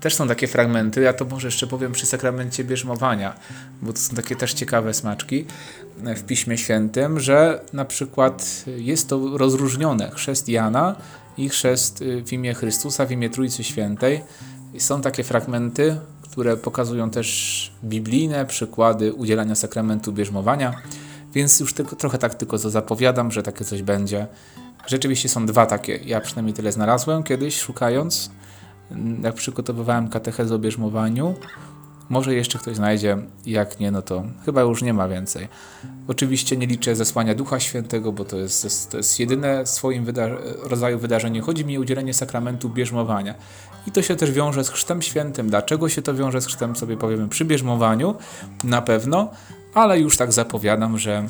też 0.00 0.14
są 0.14 0.28
takie 0.28 0.46
fragmenty, 0.46 1.00
ja 1.00 1.12
to 1.12 1.24
może 1.24 1.48
jeszcze 1.48 1.66
powiem 1.66 1.92
przy 1.92 2.06
sakramencie 2.06 2.64
bierzmowania, 2.64 3.34
bo 3.82 3.92
to 3.92 3.98
są 3.98 4.16
takie 4.16 4.36
też 4.36 4.54
ciekawe 4.54 4.94
smaczki 4.94 5.44
w 6.16 6.22
Piśmie 6.22 6.58
Świętym, 6.58 7.20
że 7.20 7.60
na 7.72 7.84
przykład 7.84 8.64
jest 8.76 9.08
to 9.08 9.38
rozróżnione 9.38 10.10
chrzest 10.10 10.48
Jana 10.48 10.96
i 11.36 11.48
chrzest 11.48 12.02
y, 12.02 12.22
w 12.24 12.32
imię 12.32 12.54
Chrystusa, 12.54 13.06
w 13.06 13.10
imię 13.10 13.30
Trójcy 13.30 13.64
Świętej. 13.64 14.22
Są 14.78 15.00
takie 15.00 15.24
fragmenty, 15.24 15.96
które 16.22 16.56
pokazują 16.56 17.10
też 17.10 17.72
biblijne 17.84 18.46
przykłady 18.46 19.12
udzielania 19.12 19.54
sakramentu 19.54 20.12
bierzmowania. 20.12 20.74
Więc 21.34 21.60
już 21.60 21.74
tylko, 21.74 21.96
trochę 21.96 22.18
tak 22.18 22.34
tylko 22.34 22.58
zapowiadam, 22.58 23.30
że 23.30 23.42
takie 23.42 23.64
coś 23.64 23.82
będzie. 23.82 24.26
Rzeczywiście 24.86 25.28
są 25.28 25.46
dwa 25.46 25.66
takie. 25.66 25.96
Ja 25.96 26.20
przynajmniej 26.20 26.54
tyle 26.54 26.72
znalazłem 26.72 27.22
kiedyś 27.22 27.60
szukając, 27.60 28.30
jak 29.22 29.34
przygotowywałem 29.34 30.08
katechezę 30.08 30.54
o 30.54 30.58
bierzmowaniu. 30.58 31.34
Może 32.08 32.34
jeszcze 32.34 32.58
ktoś 32.58 32.76
znajdzie, 32.76 33.16
jak 33.46 33.80
nie, 33.80 33.90
no 33.90 34.02
to 34.02 34.22
chyba 34.44 34.62
już 34.62 34.82
nie 34.82 34.94
ma 34.94 35.08
więcej. 35.08 35.48
Oczywiście 36.08 36.56
nie 36.56 36.66
liczę 36.66 36.96
zesłania 36.96 37.34
Ducha 37.34 37.60
Świętego, 37.60 38.12
bo 38.12 38.24
to 38.24 38.36
jest, 38.36 38.90
to 38.90 38.96
jest 38.96 39.20
jedyne 39.20 39.64
w 39.64 39.68
swoim 39.68 40.04
wyda 40.04 40.28
rodzaju 40.62 40.98
wydarzenie. 40.98 41.40
Chodzi 41.40 41.64
mi 41.64 41.78
o 41.78 41.80
udzielenie 41.80 42.14
sakramentu 42.14 42.68
bierzmowania. 42.68 43.34
I 43.86 43.92
to 43.92 44.02
się 44.02 44.16
też 44.16 44.32
wiąże 44.32 44.64
z 44.64 44.68
Chrztem 44.68 45.02
Świętym. 45.02 45.50
Dlaczego 45.50 45.88
się 45.88 46.02
to 46.02 46.14
wiąże 46.14 46.40
z 46.40 46.46
Chrztem, 46.46 46.76
sobie 46.76 46.96
powiemy 46.96 47.28
przy 47.28 47.44
bierzmowaniu, 47.44 48.14
na 48.64 48.82
pewno, 48.82 49.30
ale 49.74 50.00
już 50.00 50.16
tak 50.16 50.32
zapowiadam, 50.32 50.98
że 50.98 51.28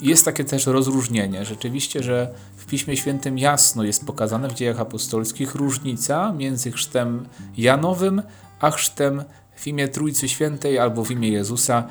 jest 0.00 0.24
takie 0.24 0.44
też 0.44 0.66
rozróżnienie. 0.66 1.44
Rzeczywiście, 1.44 2.02
że 2.02 2.28
w 2.56 2.66
Piśmie 2.66 2.96
Świętym 2.96 3.38
jasno 3.38 3.84
jest 3.84 4.06
pokazane 4.06 4.48
w 4.48 4.54
dziejach 4.54 4.80
apostolskich 4.80 5.54
różnica 5.54 6.32
między 6.32 6.72
chrztem 6.72 7.26
Janowym 7.56 8.22
a 8.60 8.70
chrztem 8.70 9.24
w 9.56 9.66
imię 9.66 9.88
Trójcy 9.88 10.28
Świętej 10.28 10.78
albo 10.78 11.04
w 11.04 11.10
imię 11.10 11.28
Jezusa. 11.28 11.88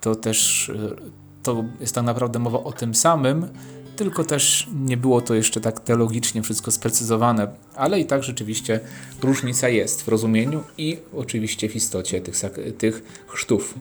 To 0.00 0.14
też 0.14 0.70
to 1.42 1.64
jest 1.80 1.94
tak 1.94 2.04
naprawdę 2.04 2.38
mowa 2.38 2.64
o 2.64 2.72
tym 2.72 2.94
samym, 2.94 3.48
tylko 3.96 4.24
też 4.24 4.68
nie 4.74 4.96
było 4.96 5.20
to 5.20 5.34
jeszcze 5.34 5.60
tak 5.60 5.80
teologicznie 5.80 6.42
wszystko 6.42 6.70
sprecyzowane, 6.70 7.48
ale 7.74 8.00
i 8.00 8.06
tak 8.06 8.22
rzeczywiście 8.22 8.80
różnica 9.22 9.68
jest 9.68 10.02
w 10.02 10.08
rozumieniu 10.08 10.62
i 10.78 10.98
oczywiście 11.16 11.68
w 11.68 11.76
istocie 11.76 12.20
tych, 12.20 12.36
tych 12.78 13.24
chrztów. 13.26 13.74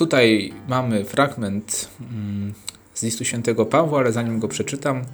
Tutaj 0.00 0.52
mamy 0.68 1.04
fragment 1.04 1.88
mm, 2.00 2.54
z 2.94 3.02
listu 3.02 3.24
świętego 3.24 3.66
Pawła, 3.66 3.98
ale 3.98 4.12
zanim 4.12 4.38
go 4.38 4.48
przeczytam, 4.48 5.04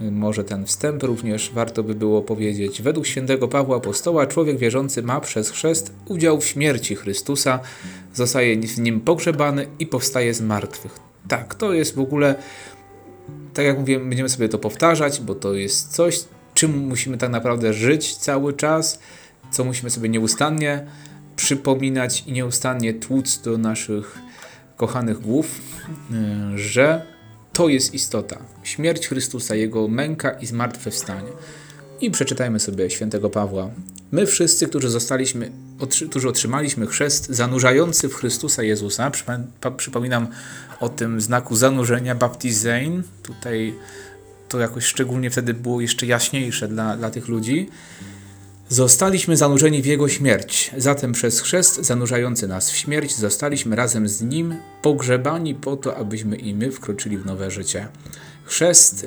może 0.00 0.44
ten 0.44 0.66
wstęp 0.66 1.02
również 1.02 1.50
warto 1.54 1.82
by 1.82 1.94
było 1.94 2.22
powiedzieć. 2.22 2.82
Według 2.82 3.06
świętego 3.06 3.48
Pawła 3.48 3.76
Apostoła 3.76 4.26
człowiek 4.26 4.58
wierzący 4.58 5.02
ma 5.02 5.20
przez 5.20 5.50
chrzest 5.50 5.92
udział 6.06 6.40
w 6.40 6.44
śmierci 6.44 6.94
Chrystusa, 6.94 7.60
zostaje 8.14 8.56
w 8.56 8.78
nim 8.78 9.00
pogrzebany 9.00 9.66
i 9.78 9.86
powstaje 9.86 10.34
z 10.34 10.40
martwych. 10.40 10.98
Tak, 11.28 11.54
to 11.54 11.72
jest 11.72 11.94
w 11.94 12.00
ogóle, 12.00 12.34
tak 13.54 13.64
jak 13.66 13.78
mówię, 13.78 14.00
będziemy 14.00 14.28
sobie 14.28 14.48
to 14.48 14.58
powtarzać, 14.58 15.20
bo 15.20 15.34
to 15.34 15.54
jest 15.54 15.92
coś, 15.92 16.20
czym 16.54 16.78
musimy 16.78 17.18
tak 17.18 17.30
naprawdę 17.30 17.72
żyć 17.72 18.16
cały 18.16 18.52
czas, 18.52 18.98
co 19.50 19.64
musimy 19.64 19.90
sobie 19.90 20.08
nieustannie 20.08 20.86
przypominać 21.38 22.24
i 22.26 22.32
nieustannie 22.32 22.94
tłuc 22.94 23.40
do 23.40 23.58
naszych 23.58 24.18
kochanych 24.76 25.20
głów, 25.20 25.60
y, 26.54 26.58
że 26.58 27.02
to 27.52 27.68
jest 27.68 27.94
istota. 27.94 28.38
Śmierć 28.62 29.08
Chrystusa, 29.08 29.54
Jego 29.54 29.88
męka 29.88 30.30
i 30.30 30.46
zmartwychwstanie. 30.46 31.30
I 32.00 32.10
przeczytajmy 32.10 32.60
sobie 32.60 32.90
świętego 32.90 33.30
Pawła. 33.30 33.70
My 34.12 34.26
wszyscy, 34.26 34.66
którzy 34.66 34.90
zostaliśmy, 34.90 35.50
którzy 36.10 36.28
otrzymaliśmy 36.28 36.86
chrzest 36.86 37.28
zanurzający 37.28 38.08
w 38.08 38.14
Chrystusa 38.14 38.62
Jezusa, 38.62 39.10
przypominam 39.76 40.26
o 40.80 40.88
tym 40.88 41.20
znaku 41.20 41.56
zanurzenia, 41.56 42.14
baptizein, 42.14 43.02
tutaj 43.22 43.74
to 44.48 44.58
jakoś 44.58 44.84
szczególnie 44.84 45.30
wtedy 45.30 45.54
było 45.54 45.80
jeszcze 45.80 46.06
jaśniejsze 46.06 46.68
dla, 46.68 46.96
dla 46.96 47.10
tych 47.10 47.28
ludzi, 47.28 47.68
Zostaliśmy 48.70 49.36
zanurzeni 49.36 49.82
w 49.82 49.86
Jego 49.86 50.08
śmierć, 50.08 50.70
zatem 50.76 51.12
przez 51.12 51.40
chrzest 51.40 51.84
zanurzający 51.84 52.48
nas 52.48 52.70
w 52.70 52.76
śmierć 52.76 53.16
zostaliśmy 53.16 53.76
razem 53.76 54.08
z 54.08 54.22
Nim 54.22 54.56
pogrzebani 54.82 55.54
po 55.54 55.76
to, 55.76 55.96
abyśmy 55.96 56.36
i 56.36 56.54
my 56.54 56.70
wkroczyli 56.70 57.18
w 57.18 57.26
nowe 57.26 57.50
życie. 57.50 57.88
Chrzest 58.44 59.06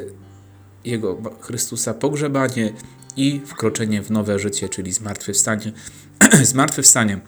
Jego 0.86 1.18
Chrystusa, 1.42 1.94
pogrzebanie 1.94 2.74
i 3.16 3.42
wkroczenie 3.46 4.02
w 4.02 4.12
nowe 4.12 4.40
życie, 4.40 4.70
czyli 4.70 4.92
zmartwychwstanie. 4.92 5.72
zmartwychwstanie. 6.44 7.20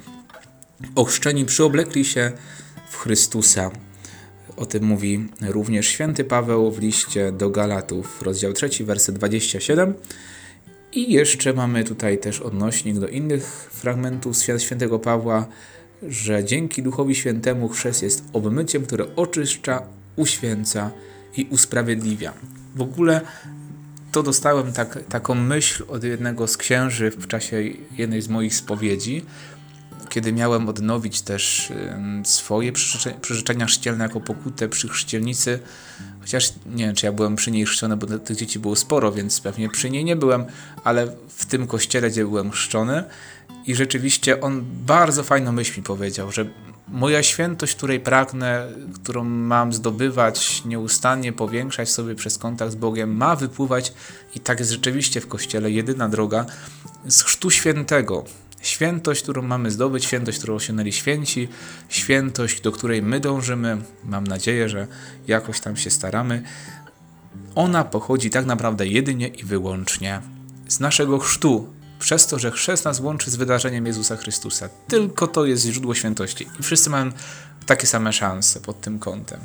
Ochrzczeni 0.95 1.45
przyoblekli 1.45 2.05
się 2.05 2.31
w 2.89 2.97
Chrystusa. 2.97 3.71
O 4.57 4.65
tym 4.65 4.83
mówi 4.83 5.29
również 5.41 5.87
święty 5.87 6.23
Paweł 6.23 6.71
w 6.71 6.79
liście 6.79 7.31
do 7.31 7.49
Galatów, 7.49 8.21
rozdział 8.21 8.53
3, 8.53 8.69
werset 8.85 9.15
27. 9.15 9.93
I 10.95 11.13
jeszcze 11.13 11.53
mamy 11.53 11.83
tutaj 11.83 12.17
też 12.17 12.39
odnośnik 12.39 12.99
do 12.99 13.07
innych 13.07 13.69
fragmentów 13.71 14.37
z 14.37 14.61
świętego 14.61 14.99
Pawła, 14.99 15.47
że 16.07 16.43
dzięki 16.43 16.83
Duchowi 16.83 17.15
Świętemu 17.15 17.69
chrzest 17.69 18.03
jest 18.03 18.23
obmyciem, 18.33 18.85
które 18.85 19.15
oczyszcza, 19.15 19.81
uświęca 20.15 20.91
i 21.37 21.47
usprawiedliwia. 21.49 22.33
W 22.75 22.81
ogóle 22.81 23.21
to 24.11 24.23
dostałem 24.23 24.73
tak, 24.73 24.99
taką 25.09 25.35
myśl 25.35 25.83
od 25.87 26.03
jednego 26.03 26.47
z 26.47 26.57
księży 26.57 27.11
w 27.11 27.27
czasie 27.27 27.63
jednej 27.97 28.21
z 28.21 28.29
moich 28.29 28.55
spowiedzi, 28.55 29.25
kiedy 30.09 30.33
miałem 30.33 30.69
odnowić 30.69 31.21
też 31.21 31.73
swoje 32.23 32.71
przyrzeczenia 33.21 33.65
chrzcielne 33.65 34.03
jako 34.03 34.21
pokutę 34.21 34.69
przy 34.69 34.89
chrzcielnicy, 34.89 35.59
chociaż 36.21 36.53
nie 36.65 36.85
wiem, 36.85 36.95
czy 36.95 37.05
ja 37.05 37.11
byłem 37.11 37.35
przy 37.35 37.51
niej 37.51 37.65
chrzczony, 37.65 37.97
bo 37.97 38.19
tych 38.19 38.37
dzieci 38.37 38.59
było 38.59 38.75
sporo, 38.75 39.11
więc 39.11 39.41
pewnie 39.41 39.69
przy 39.69 39.89
niej 39.89 40.05
nie 40.05 40.15
byłem, 40.15 40.45
ale 40.83 41.07
w 41.29 41.45
tym 41.45 41.67
kościele, 41.67 42.09
gdzie 42.09 42.25
byłem 42.25 42.51
chrzczony 42.51 43.03
i 43.65 43.75
rzeczywiście 43.75 44.41
on 44.41 44.65
bardzo 44.85 45.23
fajną 45.23 45.51
myśl 45.51 45.77
mi 45.77 45.83
powiedział, 45.83 46.31
że 46.31 46.45
moja 46.87 47.23
świętość, 47.23 47.75
której 47.75 47.99
pragnę, 47.99 48.67
którą 48.95 49.23
mam 49.23 49.73
zdobywać, 49.73 50.65
nieustannie 50.65 51.33
powiększać 51.33 51.91
sobie 51.91 52.15
przez 52.15 52.37
kontakt 52.37 52.71
z 52.71 52.75
Bogiem, 52.75 53.15
ma 53.15 53.35
wypływać 53.35 53.93
i 54.35 54.39
tak 54.39 54.59
jest 54.59 54.71
rzeczywiście 54.71 55.21
w 55.21 55.27
Kościele 55.27 55.71
jedyna 55.71 56.09
droga 56.09 56.45
z 57.07 57.21
chrztu 57.21 57.51
świętego, 57.51 58.23
Świętość, 58.63 59.23
którą 59.23 59.41
mamy 59.41 59.71
zdobyć, 59.71 60.05
świętość, 60.05 60.37
którą 60.37 60.55
osiągnęli 60.55 60.91
święci, 60.91 61.49
świętość, 61.89 62.61
do 62.61 62.71
której 62.71 63.01
my 63.01 63.19
dążymy, 63.19 63.77
mam 64.03 64.27
nadzieję, 64.27 64.69
że 64.69 64.87
jakoś 65.27 65.59
tam 65.59 65.77
się 65.77 65.89
staramy, 65.89 66.43
ona 67.55 67.83
pochodzi 67.83 68.29
tak 68.29 68.45
naprawdę 68.45 68.87
jedynie 68.87 69.27
i 69.27 69.43
wyłącznie 69.43 70.21
z 70.67 70.79
naszego 70.79 71.19
chrztu, 71.19 71.73
przez 71.99 72.27
to, 72.27 72.39
że 72.39 72.51
chrzest 72.51 72.85
nas 72.85 72.99
łączy 72.99 73.31
z 73.31 73.35
wydarzeniem 73.35 73.85
Jezusa 73.85 74.17
Chrystusa. 74.17 74.69
Tylko 74.87 75.27
to 75.27 75.45
jest 75.45 75.65
źródło 75.65 75.95
świętości. 75.95 76.47
I 76.59 76.63
wszyscy 76.63 76.89
mają 76.89 77.11
takie 77.65 77.87
same 77.87 78.13
szanse 78.13 78.59
pod 78.59 78.81
tym 78.81 78.99
kątem. 78.99 79.39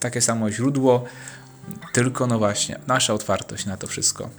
Takie 0.00 0.20
samo 0.20 0.50
źródło, 0.50 1.04
tylko 1.92 2.26
no 2.26 2.38
właśnie, 2.38 2.80
nasza 2.86 3.14
otwartość 3.14 3.66
na 3.66 3.76
to 3.76 3.86
wszystko. 3.86 4.30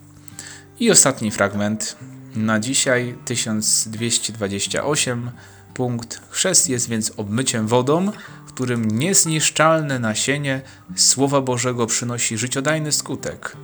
I 0.79 0.91
ostatni 0.91 1.31
fragment, 1.31 1.97
na 2.35 2.59
dzisiaj 2.59 3.15
1228 3.25 5.31
punkt. 5.73 6.21
Chrzest 6.29 6.69
jest 6.69 6.89
więc 6.89 7.11
obmyciem 7.17 7.67
wodą, 7.67 8.11
w 8.47 8.53
którym 8.53 8.91
niezniszczalne 8.91 9.99
nasienie 9.99 10.61
Słowa 10.95 11.41
Bożego 11.41 11.87
przynosi 11.87 12.37
życiodajny 12.37 12.91
skutek. 12.91 13.57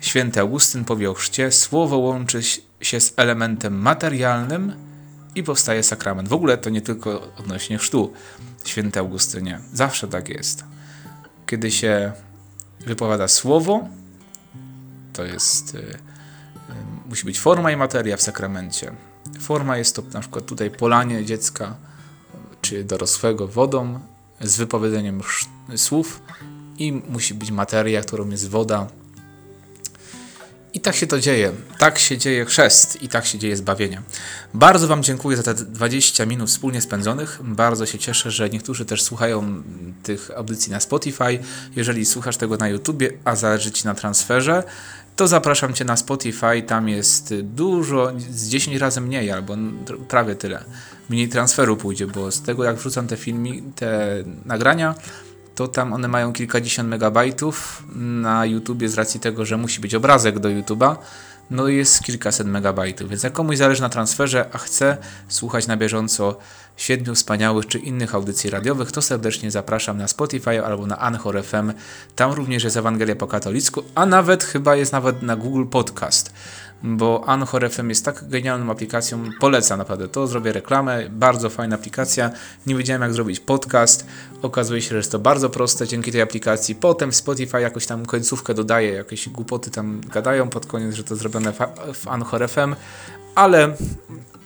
Święty 0.00 0.40
Augustyn 0.40 0.84
powie 0.84 1.10
o 1.10 1.14
chrzcie, 1.14 1.52
słowo 1.52 1.96
łączy 1.96 2.40
się 2.80 3.00
z 3.00 3.14
elementem 3.16 3.78
materialnym 3.78 4.72
i 5.34 5.42
powstaje 5.42 5.82
sakrament. 5.82 6.28
W 6.28 6.32
ogóle 6.32 6.58
to 6.58 6.70
nie 6.70 6.80
tylko 6.80 7.34
odnośnie 7.36 7.78
chrztu, 7.78 8.12
święty 8.64 9.00
Augustynie. 9.00 9.60
Zawsze 9.72 10.08
tak 10.08 10.28
jest. 10.28 10.64
Kiedy 11.46 11.70
się 11.70 12.12
wypowiada 12.80 13.28
słowo, 13.28 13.88
to 15.12 15.24
jest 15.24 15.74
y, 15.74 15.98
musi 17.08 17.24
być 17.24 17.40
forma 17.40 17.70
i 17.72 17.76
materia 17.76 18.16
w 18.16 18.22
sakramencie. 18.22 18.92
Forma 19.40 19.76
jest 19.76 19.96
to 19.96 20.02
na 20.12 20.20
przykład 20.20 20.46
tutaj 20.46 20.70
polanie 20.70 21.24
dziecka 21.24 21.74
czy 22.60 22.84
dorosłego 22.84 23.48
wodą 23.48 24.00
z 24.40 24.56
wypowiedzeniem 24.56 25.20
słów 25.76 26.22
i 26.78 26.92
musi 26.92 27.34
być 27.34 27.50
materia, 27.50 28.02
którą 28.02 28.30
jest 28.30 28.48
woda. 28.48 28.86
I 30.74 30.80
tak 30.80 30.94
się 30.96 31.06
to 31.06 31.20
dzieje. 31.20 31.52
Tak 31.78 31.98
się 31.98 32.18
dzieje 32.18 32.44
chrzest 32.44 33.02
i 33.02 33.08
tak 33.08 33.26
się 33.26 33.38
dzieje 33.38 33.56
zbawienie. 33.56 34.02
Bardzo 34.54 34.88
Wam 34.88 35.02
dziękuję 35.02 35.36
za 35.36 35.42
te 35.42 35.54
20 35.54 36.26
minut 36.26 36.48
wspólnie 36.48 36.80
spędzonych. 36.80 37.38
Bardzo 37.42 37.86
się 37.86 37.98
cieszę, 37.98 38.30
że 38.30 38.50
niektórzy 38.50 38.84
też 38.84 39.02
słuchają 39.02 39.62
tych 40.02 40.30
audycji 40.36 40.72
na 40.72 40.80
Spotify. 40.80 41.38
Jeżeli 41.76 42.06
słuchasz 42.06 42.36
tego 42.36 42.56
na 42.56 42.68
YouTubie, 42.68 43.10
a 43.24 43.36
zależy 43.36 43.72
Ci 43.72 43.84
na 43.84 43.94
transferze, 43.94 44.62
to 45.18 45.28
zapraszam 45.28 45.74
Cię 45.74 45.84
na 45.84 45.96
Spotify. 45.96 46.62
Tam 46.66 46.88
jest 46.88 47.34
dużo, 47.42 48.12
z 48.30 48.48
10 48.48 48.76
razy 48.76 49.00
mniej, 49.00 49.30
albo 49.30 49.56
prawie 50.08 50.34
tyle. 50.34 50.64
Mniej 51.08 51.28
transferu 51.28 51.76
pójdzie, 51.76 52.06
bo 52.06 52.30
z 52.30 52.42
tego 52.42 52.64
jak 52.64 52.76
wrzucam 52.76 53.06
te 53.06 53.16
filmy, 53.16 53.50
te 53.74 54.16
nagrania, 54.44 54.94
to 55.54 55.68
tam 55.68 55.92
one 55.92 56.08
mają 56.08 56.32
kilkadziesiąt 56.32 56.88
megabajtów. 56.88 57.82
Na 57.94 58.46
YouTubie 58.46 58.88
z 58.88 58.94
racji 58.94 59.20
tego, 59.20 59.44
że 59.44 59.56
musi 59.56 59.80
być 59.80 59.94
obrazek 59.94 60.38
do 60.38 60.48
YouTube'a, 60.48 60.96
no 61.50 61.68
jest 61.68 62.02
kilkaset 62.02 62.46
megabajtów. 62.46 63.10
Więc 63.10 63.22
jak 63.22 63.32
komuś 63.32 63.56
zależy 63.56 63.82
na 63.82 63.88
transferze, 63.88 64.46
a 64.52 64.58
chce 64.58 64.96
słuchać 65.28 65.66
na 65.66 65.76
bieżąco 65.76 66.38
Siedmiu 66.76 67.14
Wspaniałych 67.14 67.66
czy 67.66 67.78
innych 67.78 68.14
audycji 68.14 68.50
radiowych, 68.50 68.92
to 68.92 69.02
serdecznie 69.02 69.50
zapraszam 69.50 69.98
na 69.98 70.08
Spotify 70.08 70.64
albo 70.64 70.86
na 70.86 70.98
Anchor 70.98 71.44
FM. 71.44 71.72
Tam 72.16 72.32
również 72.32 72.64
jest 72.64 72.76
Ewangelia 72.76 73.16
po 73.16 73.26
katolicku, 73.26 73.82
a 73.94 74.06
nawet 74.06 74.44
chyba 74.44 74.76
jest 74.76 74.92
nawet 74.92 75.22
na 75.22 75.36
Google 75.36 75.66
Podcast 75.66 76.32
bo 76.82 77.24
Anchor 77.26 77.70
FM 77.70 77.88
jest 77.88 78.04
tak 78.04 78.28
genialną 78.28 78.72
aplikacją, 78.72 79.24
polecam 79.40 79.78
naprawdę. 79.78 80.08
To, 80.08 80.26
zrobię 80.26 80.52
reklamę, 80.52 81.08
bardzo 81.10 81.50
fajna 81.50 81.74
aplikacja, 81.74 82.30
nie 82.66 82.74
wiedziałem 82.74 83.02
jak 83.02 83.12
zrobić 83.12 83.40
podcast, 83.40 84.06
okazuje 84.42 84.82
się, 84.82 84.88
że 84.88 84.96
jest 84.96 85.12
to 85.12 85.18
bardzo 85.18 85.50
proste 85.50 85.88
dzięki 85.88 86.12
tej 86.12 86.20
aplikacji, 86.20 86.74
potem 86.74 87.12
Spotify 87.12 87.60
jakoś 87.60 87.86
tam 87.86 88.06
końcówkę 88.06 88.54
dodaje, 88.54 88.92
jakieś 88.92 89.28
głupoty 89.28 89.70
tam 89.70 90.00
gadają 90.12 90.48
pod 90.48 90.66
koniec, 90.66 90.94
że 90.94 91.04
to 91.04 91.16
zrobione 91.16 91.52
w 91.94 92.08
Anchor 92.08 92.48
FM, 92.48 92.74
ale 93.34 93.76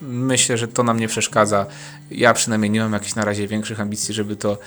myślę, 0.08 0.58
że 0.58 0.68
to 0.68 0.82
nam 0.82 1.00
nie 1.00 1.08
przeszkadza. 1.08 1.66
Ja 2.10 2.34
przynajmniej 2.34 2.70
nie 2.70 2.80
mam 2.80 2.92
jakichś 2.92 3.14
na 3.14 3.24
razie 3.24 3.48
większych 3.48 3.80
ambicji, 3.80 4.14
żeby 4.14 4.36
to 4.36 4.58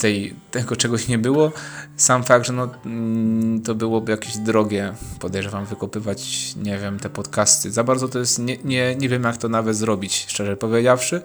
tej, 0.00 0.34
tego 0.50 0.76
czegoś 0.76 1.08
nie 1.08 1.18
było. 1.18 1.52
Sam 1.96 2.24
fakt, 2.24 2.46
że 2.46 2.52
no, 2.52 2.68
mm, 2.86 3.62
to 3.62 3.74
byłoby 3.74 4.12
jakieś 4.12 4.36
drogie, 4.36 4.94
podejrzewam, 5.20 5.64
wykopywać, 5.64 6.54
nie 6.56 6.78
wiem, 6.78 6.98
te 6.98 7.10
podcasty. 7.10 7.70
Za 7.70 7.84
bardzo 7.84 8.08
to 8.08 8.18
jest, 8.18 8.38
nie, 8.38 8.56
nie, 8.64 8.96
nie 8.96 9.08
wiem 9.08 9.22
jak 9.22 9.36
to 9.36 9.48
nawet 9.48 9.76
zrobić, 9.76 10.26
szczerze 10.28 10.56
powiedziawszy. 10.56 11.22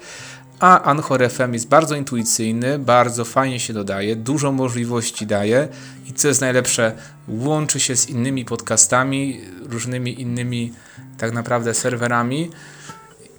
A 0.60 0.82
Anchor 0.82 1.30
FM 1.30 1.54
jest 1.54 1.68
bardzo 1.68 1.96
intuicyjny, 1.96 2.80
bardzo 2.80 3.26
fajnie 3.26 3.60
się 3.60 3.74
dodaje, 3.74 4.16
dużo 4.16 4.52
możliwości 4.52 5.28
daje 5.28 5.68
i 6.06 6.14
co 6.14 6.28
jest 6.28 6.42
najlepsze, 6.42 6.92
łączy 7.28 7.80
się 7.80 7.96
z 7.96 8.10
innymi 8.10 8.46
podcastami, 8.46 9.42
różnymi 9.62 10.22
innymi 10.22 10.74
tak 11.18 11.34
naprawdę 11.34 11.74
serwerami 11.74 12.50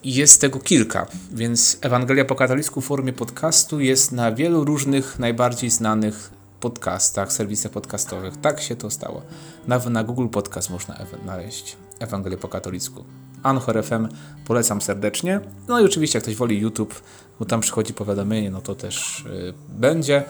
jest 0.05 0.41
tego 0.41 0.61
kilka, 0.61 1.07
więc 1.33 1.79
Ewangelia 1.81 2.25
po 2.25 2.35
katolicku 2.35 2.81
w 2.81 2.87
formie 2.87 3.13
podcastu 3.13 3.81
jest 3.81 4.13
na 4.13 4.33
wielu 4.33 4.65
różnych, 4.65 5.19
najbardziej 5.19 5.71
znanych 5.71 6.31
podcastach, 6.61 7.33
serwisach 7.33 7.73
podcastowych. 7.73 8.37
Tak 8.37 8.61
się 8.61 8.77
to 8.77 8.91
stało. 8.91 9.23
Nawet 9.67 9.89
na 9.91 10.05
Google 10.05 10.29
Podcast 10.29 10.71
można 10.71 10.97
znaleźć 11.25 11.77
Ewangelię 11.99 12.37
po 12.37 12.49
katolicku. 12.49 13.05
Anchor 13.43 13.85
FM 13.85 14.09
polecam 14.45 14.81
serdecznie. 14.81 15.41
No 15.69 15.81
i 15.81 15.85
oczywiście, 15.85 16.17
jak 16.17 16.23
ktoś 16.23 16.37
woli 16.37 16.59
YouTube, 16.59 17.03
bo 17.39 17.45
tam 17.45 17.61
przychodzi 17.61 17.95
powiadomienie, 17.95 18.51
no 18.51 18.61
to 18.61 18.75
też 18.75 19.25
yy, 19.27 19.55
będzie. 19.69 20.25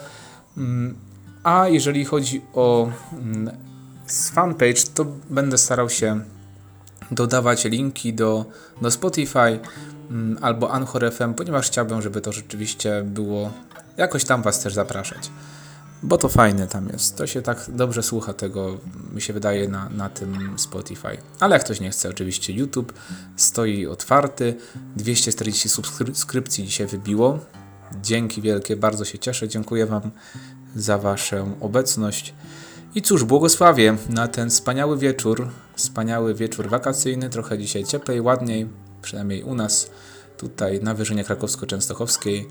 Yy, 0.56 0.62
a 1.42 1.68
jeżeli 1.68 2.04
chodzi 2.04 2.42
o 2.54 2.90
yy, 3.12 3.52
fanpage, 4.34 4.82
to 4.94 5.04
będę 5.30 5.58
starał 5.58 5.90
się 5.90 6.20
dodawać 7.10 7.64
linki 7.64 8.14
do, 8.14 8.44
do 8.82 8.90
Spotify 8.90 9.60
mm, 10.10 10.38
albo 10.40 10.72
Anchor 10.72 11.12
FM, 11.12 11.34
ponieważ 11.34 11.66
chciałbym, 11.66 12.02
żeby 12.02 12.20
to 12.20 12.32
rzeczywiście 12.32 13.02
było 13.04 13.52
jakoś 13.96 14.24
tam 14.24 14.42
Was 14.42 14.60
też 14.60 14.74
zapraszać. 14.74 15.30
Bo 16.02 16.18
to 16.18 16.28
fajne 16.28 16.66
tam 16.66 16.88
jest. 16.88 17.16
To 17.16 17.26
się 17.26 17.42
tak 17.42 17.64
dobrze 17.68 18.02
słucha 18.02 18.32
tego, 18.32 18.78
mi 19.14 19.22
się 19.22 19.32
wydaje, 19.32 19.68
na, 19.68 19.88
na 19.88 20.08
tym 20.08 20.58
Spotify. 20.58 21.18
Ale 21.40 21.54
jak 21.54 21.64
ktoś 21.64 21.80
nie 21.80 21.90
chce, 21.90 22.08
oczywiście 22.08 22.52
YouTube 22.52 22.92
stoi 23.36 23.86
otwarty. 23.86 24.54
240 24.96 25.68
subskrypcji 25.68 26.64
dzisiaj 26.64 26.86
wybiło. 26.86 27.38
Dzięki 28.02 28.42
wielkie, 28.42 28.76
bardzo 28.76 29.04
się 29.04 29.18
cieszę. 29.18 29.48
Dziękuję 29.48 29.86
Wam 29.86 30.10
za 30.76 30.98
Waszą 30.98 31.56
obecność. 31.60 32.34
I 32.94 33.02
cóż, 33.02 33.24
błogosławię 33.24 33.96
na 34.08 34.28
ten 34.28 34.50
wspaniały 34.50 34.98
wieczór, 34.98 35.48
wspaniały 35.74 36.34
wieczór 36.34 36.68
wakacyjny, 36.68 37.30
trochę 37.30 37.58
dzisiaj 37.58 37.84
cieplej, 37.84 38.20
ładniej, 38.20 38.68
przynajmniej 39.02 39.42
u 39.42 39.54
nas, 39.54 39.90
tutaj 40.36 40.80
na 40.82 40.94
Wyżynie 40.94 41.24
Krakowsko-Częstochowskiej. 41.24 42.44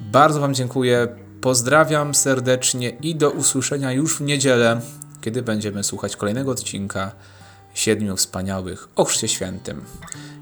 Bardzo 0.00 0.40
Wam 0.40 0.54
dziękuję, 0.54 1.08
pozdrawiam 1.40 2.14
serdecznie 2.14 2.88
i 2.88 3.14
do 3.14 3.30
usłyszenia 3.30 3.92
już 3.92 4.16
w 4.16 4.20
niedzielę, 4.20 4.80
kiedy 5.20 5.42
będziemy 5.42 5.84
słuchać 5.84 6.16
kolejnego 6.16 6.50
odcinka 6.50 7.12
Siedmiu 7.74 8.16
Wspaniałych 8.16 8.88
o 8.96 9.04
Chrzcie 9.04 9.28
Świętym. 9.28 9.84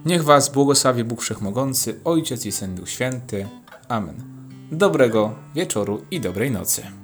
Niech 0.07 0.25
Was 0.25 0.49
błogosławi 0.49 1.05
Bóg 1.05 1.23
Wszechmogący, 1.23 2.01
Ojciec 2.05 2.47
i 2.47 2.53
Syn 2.53 2.75
Duch 2.75 2.91
Święty. 2.91 3.49
Amen. 3.89 4.15
Dobrego 4.73 5.35
wieczoru 5.55 6.05
i 6.11 6.21
dobrej 6.21 6.51
nocy. 6.51 7.02